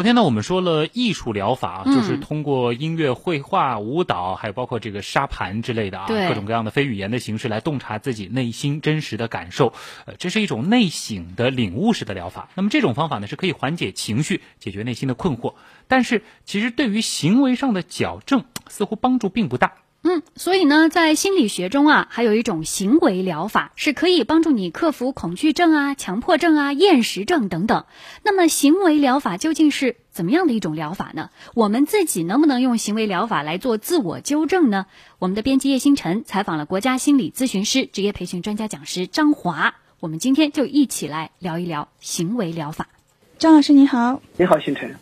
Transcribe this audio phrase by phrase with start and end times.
[0.00, 9.74] 昨天呢，我们说了艺术疗法，嗯就是通过音乐、绘画、舞蹈，还有包括这个沙盘之类的啊，各种各样的非语言的形式来洞察自己内心真实的感受。
[10.06, 12.48] 呃，这是一种内省的领悟式的疗法。
[12.54, 15.52] 那么这种方法呢，是可以缓解情绪、解决内心的困惑，
[15.86, 19.74] 但是其实对于行为上的矫正，似乎帮助并不大。
[20.02, 27.84] 嗯，所以呢，在心理学中啊，还有一种行为疗法是可以帮助你克服恐惧症啊、强迫症啊、厌食症等等。
[28.22, 31.28] 那么，行为疗法究竟是怎么样的一种疗法呢？
[31.54, 34.86] 我们自己能不能用行为疗法来做自我纠正呢？
[35.18, 42.88] 我们的编辑叶星辰采访了国家心理咨询师、职业培训专家讲师张华，我们今天就一起来聊一聊行为疗法。
[43.36, 44.96] 张老师你好，你好，星辰。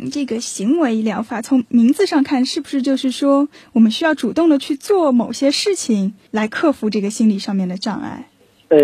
[0.00, 8.28] 嗯，这个行为疗法从名字上看，是不是就是说我们需要主动的去做某些事情来克服这个心理上面的障碍？
[8.68, 8.78] 呃，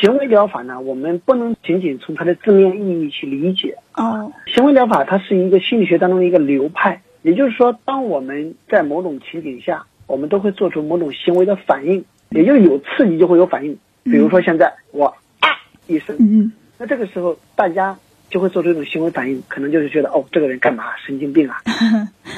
[0.00, 3.76] 行为疗法呢，我们不能仅仅从它的字面意义去理解。
[3.94, 13.76] 哦，行为疗法它是一个心理学当中的一个流派，也就是说，当我们在某种情景下，我们都会做出某种行为的反应，也就是有刺激就会有反应。
[14.04, 15.06] 比如说现在我
[15.40, 15.48] 啊
[15.86, 17.98] 一声，嗯那这个时候大家
[18.30, 21.56] 就会做出一种行为反应，可能就是觉得哦，这个人干嘛 神经病啊，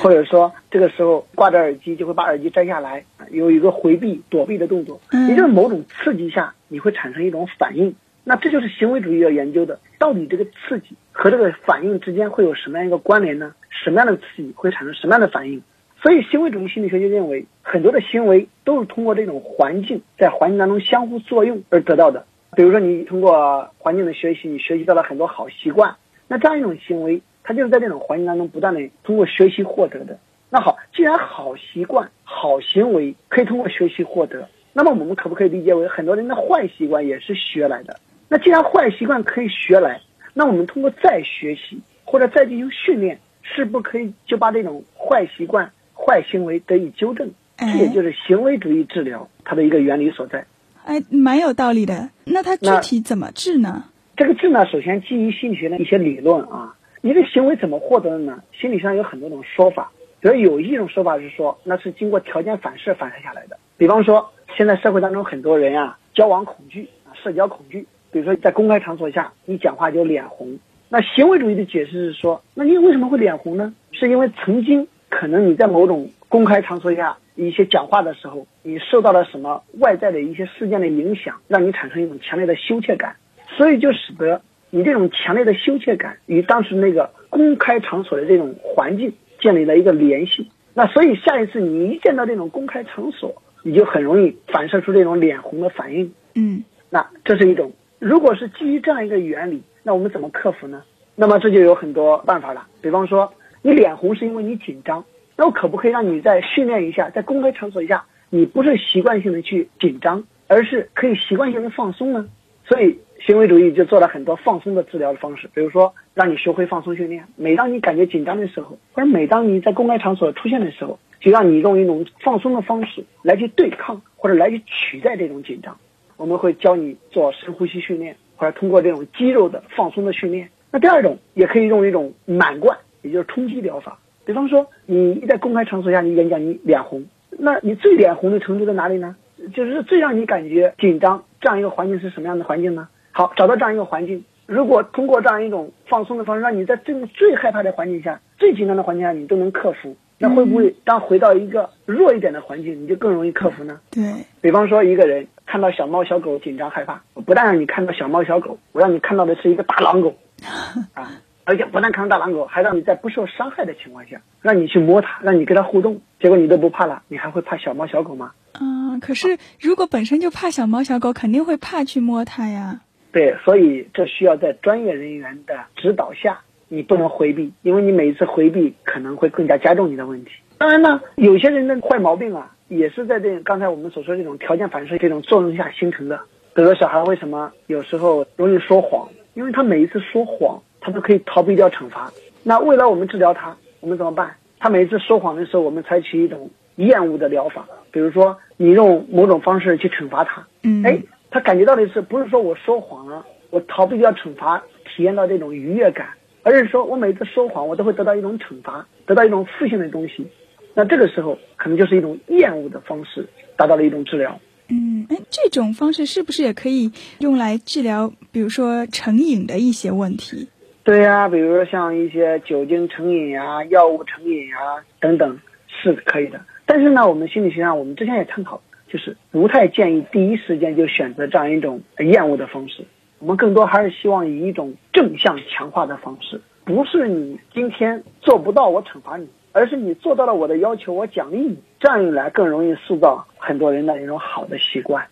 [0.02, 7.94] 或者说这个时候挂着耳机就会把耳机摘下来，有一个回避躲避的动作，嗯也就是某种刺激下你会产生一种反应。
[8.22, 13.55] 那这就是行为主义要研究的，到底这个刺激和这个反应之间会有什么样一个关联呢？
[13.70, 15.62] 什么样的刺激会产生什么样的反应？
[16.02, 22.27] 所以行为主义心理学就认为，很多的行为都是通过这种环境在环境当中相互作用而得到的。
[22.56, 30.19] 比如说，你通过环境的学习，你学习到了很多好习惯，那这样一种行为，它就是在这种环境当中不断的通过学习获得的。
[30.51, 38.01] 那好，既然好习惯、好行为可以通过学习获得，那么我们可不可以理解为很多人的坏习惯也是学来的？
[38.29, 40.01] 那既然坏习惯可以学来，
[40.35, 47.31] 那我们通过再学习或者再进行训练，是不可以就把这种坏习惯、坏行为得以纠正？
[47.59, 50.45] 这也就是行为主义治疗它的一个原理所在。
[50.85, 52.11] 哎，蛮有道理的。
[52.24, 53.85] 那它具体怎么治呢？
[54.17, 56.74] 这个治呢，首先基于心理学的一些理论啊。
[57.02, 58.42] 你的行为怎么获得的呢？
[58.52, 63.57] 心理上有很多种说法，比如有一种说法是说，那是经过条件反射反射下来的。
[63.79, 67.86] 比方说，现在社会当中很多人啊，交往恐惧啊，社交恐惧。
[68.12, 70.58] 比如说，在公开场所下，你讲话就脸红。
[70.89, 73.73] 那行为主义的解释是说，那你为什么会脸红呢？
[73.92, 83.17] 是因为曾经可能你在某种公开场所下一些讲话的时候，你受到了什么外在的一些事件的影响，让你产生一种强烈的羞怯感，
[83.48, 90.48] 所以就使得你这种强烈的羞怯感与当时那个公开场所的这种环境建立了一个联系。
[90.73, 96.14] 那所以下一次你一见到这种公开场所，你就很容易反射出这种脸红的反应。
[96.36, 100.85] 嗯那这是一种，如果是基于这样一个原理，那我们怎么克服呢？
[101.17, 102.67] 那么这就有很多办法了。
[102.80, 105.05] 比方说，你脸红是因为你紧张，
[105.40, 112.28] 那我可不可以让你再训练一下，在公开场所一下，你不是习惯性的去紧张，而是可以习惯性的放松呢？
[112.67, 117.24] 所以行为主义就做了很多放松的治疗的方式，比如说让你学会放松训练。
[117.36, 125.79] 每当你感觉紧张的时候，或者每当你在公开场所出现的时候，就让你用一种放松的方式来去对抗或者来去取代这种紧张。
[126.18, 130.50] 我们会教你做深呼吸训练，或者通过这种肌肉的放松的训练。
[130.70, 133.99] 那第二种也可以用一种满贯，也就是冲击疗法。
[134.25, 139.17] 比方说，你一在公开场所下你演讲，你脸红，那你最脸红的程度在哪里呢？
[139.55, 142.88] 就是最让你感觉紧张这样一个环境是什么样的环境呢？
[143.12, 153.81] 好，找到这样一个环境，如果通过这样一种放松的方式，让你在这种最害怕的环境下、最紧张的环境下，你都能克服，那会不会当回到一个弱一点的环境，你就更容易克服呢？
[153.91, 154.03] 对，
[154.43, 160.14] 比方说，一个人看到小猫小狗紧张害怕，我不但让你看到小猫小狗，我让你看到的是一个大狼狗，
[160.93, 161.11] 啊，
[161.50, 168.31] 而且不但看到大狼狗，还让你在不受伤害的情况下，让你去摸它，让你跟它互动，结果你都不怕了，你还会怕小猫小狗吗？
[168.61, 172.82] 嗯、可是如果本身就怕小猫小狗，肯定会怕去摸它呀。
[173.11, 180.31] 对，所以这需要在专业人员的指导下，你不能回避，因为你每一次回避可能会更加加重你的问题。
[180.56, 186.20] 当然呢，有些人的坏毛病啊，也是在这刚才我们所说这种条件反射这种作用下形成的。
[186.55, 192.11] 比如说小孩为什么有时候容易说谎，因为他每一次说谎，他都可以逃避掉惩罚。
[192.43, 194.35] 那未来我们治疗他，我们怎么办？
[194.59, 206.09] 他每次说谎的时候，我们采取一种厌恶的疗法，比如说你用某种方式去惩罚他，嗯，哎，他感觉到的是不是说我说谎了，我逃避掉惩罚，体验到这种愉悦感，
[206.43, 210.27] 而是说我每次说谎，我都会得到一种惩罚，得到一种负性的东西。
[210.75, 214.38] 那这个时候可能就是一种厌恶的方式，达到了一种治疗。
[214.69, 220.49] 嗯，哎，这种方式是不是也可以用来治疗，比如说成瘾的一些问题？
[220.91, 224.57] 对呀、比如说像一些酒精成瘾呀、药物成瘾呀
[224.99, 225.39] 等等
[225.69, 226.41] 是可以的。
[226.67, 232.85] 但是呢，我们心理学上我们之前也探讨，就是不太建议第一时间就选择这样一种厌恶的方式。
[233.21, 241.57] 我们更多还是希望以一种正向强化的方式，不是你今天做不到我惩罚你，而是你做到了我的要求，我奖励你。
[241.79, 245.07] 这样一来，更容易塑造很多人的一种好的习惯。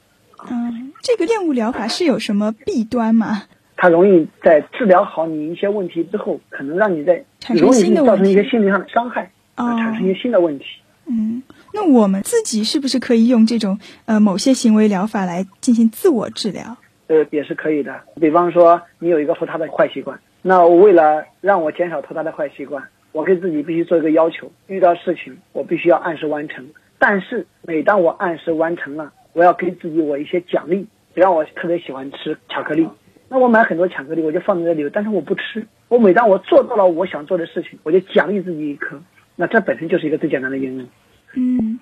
[0.50, 3.44] 嗯，这个厌恶疗法是有什么弊端吗？
[3.80, 7.70] 它容易在治疗好你一些问题之后，可能让你在产生
[8.04, 9.22] 造成一些心理上的伤害，
[9.56, 10.64] 哦呃产生一些新的问题。
[11.06, 11.40] 嗯，
[11.72, 16.76] 那我们自己是不是可以用这种呃某些行为疗法来进行自我治疗？
[17.06, 17.94] 呃，也是可以的。
[18.20, 22.82] 比方说，你有一个拖沓的坏习惯，那我为了让我减少拖沓的坏习惯，
[23.12, 26.66] 我给自己必须做一个要求：遇到事情我必须要按时完成。
[26.98, 30.84] 但是每当我按时完成了，我要给自己我一些奖励。
[31.14, 32.86] 比方我特别喜欢吃巧克力，
[33.28, 35.66] 那我买很多巧克力，我就放在这里，但是我不吃。
[35.88, 39.02] 我每当我做到了我想做的事情，我就奖励自己一颗。
[39.36, 40.88] 那这本身就是一个最简单的原因。
[41.34, 41.78] 嗯，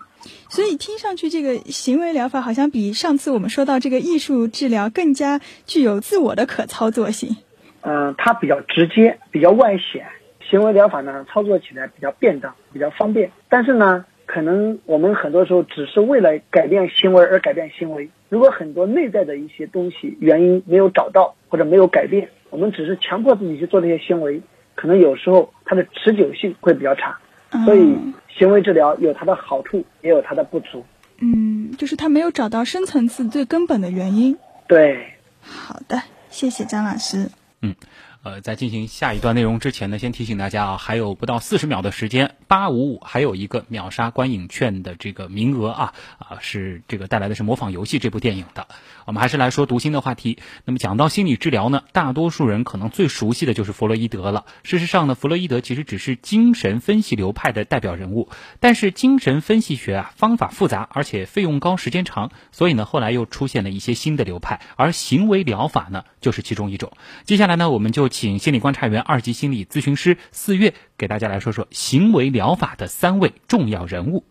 [0.48, 7.36] 所以听上去这个行为疗法好像比上次我们说到这个艺术治疗更加具有自我的可操作性。
[7.82, 10.06] 嗯、它比较直接，比较外显。
[10.50, 13.30] 行为疗法呢，操作起来比较便当，比较方便。
[13.48, 18.10] 但是呢，可能我们很多时候只是为了改变行为而改变行为。
[18.28, 24.40] 如果很多内在的一些东西原因没有找到或者没有改变，我们只是强迫自己去做这些行为，
[24.74, 27.16] 可能有时候它的持久性会比较差。
[27.64, 30.84] 所以嗯，行为治疗有它的好处，也有它的不足。
[31.18, 34.36] 嗯，就是他没有找到深层次最根本的原因。
[34.66, 35.06] 对，
[35.40, 37.30] 好的，谢谢张老师。
[37.62, 37.74] 嗯
[38.22, 48.66] 呃，在进行下一段内容之前呢，先提醒大家啊，还有不到四十秒的时间，八五五还有一个秒杀观影券的这个名额啊啊，是这个带来的是《模仿游戏》这部电影的。
[49.04, 50.38] 我们还是来说读心的话题。
[50.64, 54.46] 那么讲到心理治疗呢，大多数人可能最熟悉的就是弗洛伊德了。
[54.64, 58.28] 事实上呢，弗洛伊德其实只是精神分析流派的代表人物，
[58.58, 66.92] 但是精神分析学啊方法复杂，而且费用高、时间长，所以呢后来又出现了一些新的流派，而行为疗法呢就是其中一种。
[67.24, 74.24] 接下来呢，我们就请心理观察员、二级心理咨询师四月给大家来说说行为疗法的三位重要人物。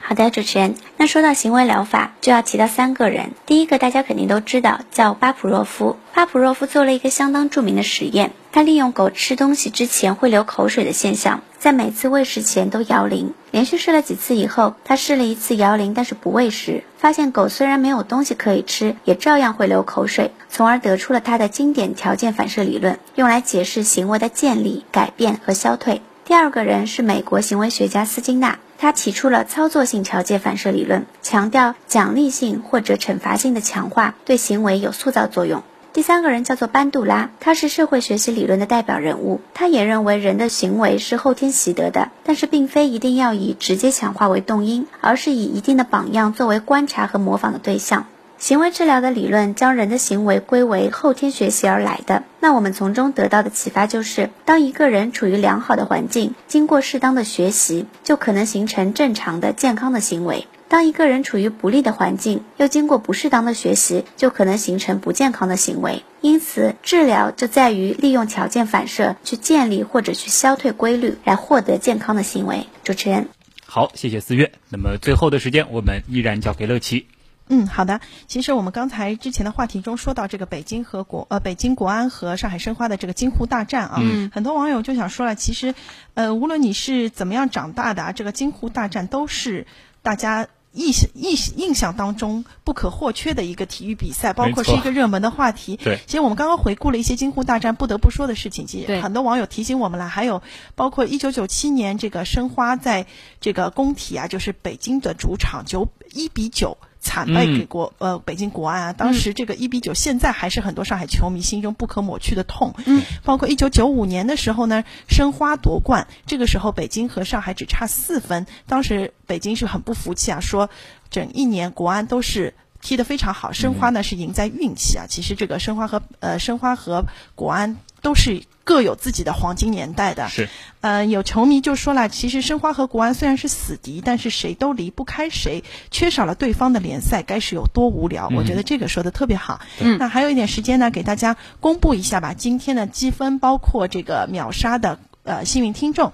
[0.00, 0.74] 好的，主持人。
[0.96, 3.32] 那说到行为疗法，就要提到三个人。
[3.44, 5.96] 第一个大家肯定都知道，叫巴甫洛夫。
[6.14, 13.34] 巴甫洛夫做了一个相当著名的实验，他利用狗吃东西之前会流口水的现象，在每次喂食前都摇铃。
[13.50, 26.00] 连续试了几次以后，他试了一次摇铃，但是不喂食，发现狗虽然没有东西可以吃，也照样会流口水，从而得出了他的经典条件反射理论，用来解释行为的建立、改变和消退。
[26.24, 35.62] 第二个人是美国行为学家斯金纳，他提出了操作性条件反射理论，强调奖励性或者惩罚性的强化对行为有塑造作用。
[35.92, 39.40] 第三个人叫做班杜拉，他是社会学习理论的代表人物。
[39.52, 48.06] 他也认为人的行为是后天习得的，但是并非一定要以直接强化为动因，而是以一定的榜样作为观察和模仿的对象。
[48.38, 52.22] 行为治疗的理论将人的行为归为后天学习而来的。
[52.38, 66.04] 那我们从中得到的启发就是，当一个人处于良好的环境，经过适当的学习，就可能形成正常的、健康的行为；当一个人处于不利的环境，又经过不适当的学习，就可能形成不健康的行为。
[66.20, 72.68] 因此，治疗就在于利用条件反射去建立或者去消退规律，来获得健康的行为。
[72.84, 73.28] 主持人。
[73.66, 74.52] 好，谢谢四月。
[74.70, 77.06] 那么最后的时间，我们依然交给乐琪。
[77.48, 78.00] 嗯，好的。
[78.26, 85.74] 其实我们刚才之前的话题中说到这个北京和国呃北京国安和上海申花的这个京沪大战啊，嗯很多网友就想说了，其实
[86.14, 89.66] 呃无论你是怎么样长大的啊，这个京沪大战都是
[90.02, 90.48] 大家。
[90.74, 95.76] 印象印印象当中不可或缺的一个体育比赛，包括是一个热门的话题。
[95.76, 100.42] 对其实我们刚刚回顾了一些京沪大战不得不说的事情，其实很多网友提醒我们了，还有
[100.76, 103.06] 包括一九九七年这个申花在
[103.40, 106.76] 这个工体啊，就是北京的主场九一比九。
[107.08, 112.74] 惨败给国、呃北京国安啊，当时这个一比九，现在还是很多上海球迷心中不可抹去的痛。
[112.84, 120.68] 嗯，包括一九九五年的时候呢，申花夺冠，这个时候北京和上海只差四分，当时北京是很不服气啊，说
[121.08, 122.52] 整一年国安都是。
[122.80, 125.04] 踢得非常好，申花呢是赢在运气啊。
[125.08, 130.28] 其实这个申花和呃申花和国安都是各有自己的黄金年代的。
[130.28, 130.46] 是，
[130.82, 138.28] 呃，有球迷就说了，其实申花和国安虽然是死敌，但是谁都离不开谁，缺少了对方的联赛，该是有多无聊？
[138.36, 139.60] 我觉得这个说的特别好。
[139.80, 142.34] 嗯那还有一点时间呢，给大家公布一下吧。
[142.34, 146.12] 今天的积分包括这个秒杀的呃幸运听众。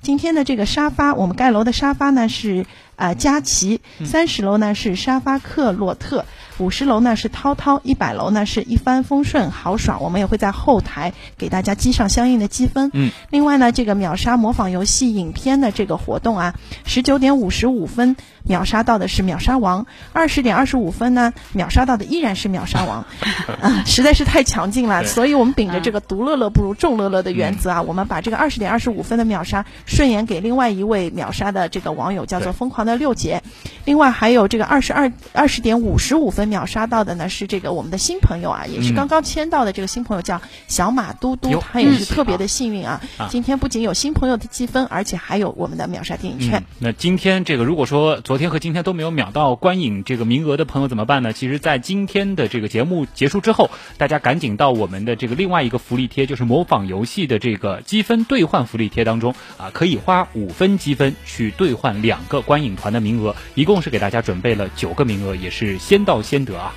[0.00, 6.24] 今天的这个沙发，我们盖楼的沙发呢是啊佳琪，三十楼呢是沙发客洛特。
[6.58, 10.02] 五十楼呢是涛涛，一百楼呢是一帆风顺豪爽。
[10.02, 12.90] 我们也会在后台给大家积上相应的积分。
[12.94, 16.54] 嗯，另外呢，这个秒杀模仿游戏影片的这个活动啊，
[16.86, 23.04] 十九点五十五分秒杀到的是秒杀王，二十点二十五分呢秒杀到的依然是秒杀王，
[23.60, 25.04] 啊，实在是太强劲了。
[25.04, 33.42] 所以我们秉着这个独乐乐不如众乐乐的原则啊，我们把这个二十点二十五分的秒杀顺延给另外一位秒杀的这个网友，叫做疯狂的六姐。
[33.84, 36.46] 另外还有这个二十二二十点五十五分。
[36.46, 43.00] 秒杀到的呢是这个我们的新朋友啊，也是刚刚签到的这个新朋友叫小马嘟嘟，他也是特别的幸运啊。
[43.28, 46.62] 今天不仅有新朋友的积分，而且还有我们的秒杀电影券。
[46.78, 51.32] 那今天这个如果说昨天和今天都没有秒到观影这个名额的朋友怎么办呢？
[51.32, 66.36] 其实，在今天的这个节目结束之后，大家赶紧到我们的这个另外一个福利贴，就是模仿游戏的这个积分兑换福利贴当中啊，可以花五分积分去兑换两个观影团的名额，一共是给大家准备了九个名额，也是先到先。
[66.46, 66.72] 得啊！